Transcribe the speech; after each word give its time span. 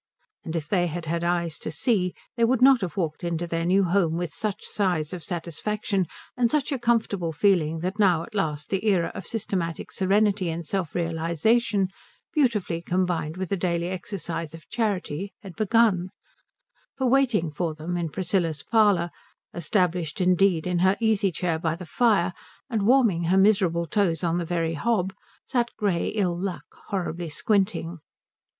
And 0.43 0.55
if 0.55 0.67
they 0.67 0.87
had 0.87 1.05
had 1.05 1.23
eyes 1.23 1.59
to 1.59 1.69
see 1.69 2.15
they 2.35 2.43
would 2.43 2.59
not 2.63 2.81
have 2.81 2.97
walked 2.97 3.23
into 3.23 3.45
their 3.45 3.67
new 3.67 3.83
home 3.83 4.17
with 4.17 4.33
such 4.33 4.65
sighs 4.65 5.13
of 5.13 5.21
satisfaction 5.23 6.07
and 6.35 6.49
such 6.49 6.71
a 6.71 6.79
comfortable 6.79 7.31
feeling 7.31 7.81
that 7.81 7.99
now 7.99 8.23
at 8.23 8.33
last 8.33 8.71
the 8.71 8.83
era 8.83 9.11
of 9.13 9.27
systematic 9.27 9.91
serenity 9.91 10.49
and 10.49 10.65
self 10.65 10.95
realization, 10.95 11.89
beautifully 12.33 12.81
combined 12.81 13.37
with 13.37 13.49
the 13.49 13.55
daily 13.57 13.89
exercise 13.89 14.55
of 14.55 14.67
charity, 14.69 15.33
had 15.43 15.55
begun; 15.55 16.09
for 16.97 17.05
waiting 17.05 17.51
for 17.51 17.75
them 17.75 17.95
in 17.95 18.09
Priscilla's 18.09 18.63
parlour, 18.63 19.11
established 19.53 20.19
indeed 20.19 20.65
in 20.65 20.79
her 20.79 20.97
easy 20.99 21.31
chair 21.31 21.59
by 21.59 21.75
the 21.75 21.85
fire 21.85 22.33
and 22.71 22.87
warming 22.87 23.25
her 23.25 23.37
miserable 23.37 23.85
toes 23.85 24.23
on 24.23 24.39
the 24.39 24.45
very 24.45 24.73
hob, 24.73 25.13
sat 25.45 25.69
grey 25.77 26.07
Ill 26.07 26.35
Luck 26.35 26.65
horribly 26.87 27.29
squinting. 27.29 27.99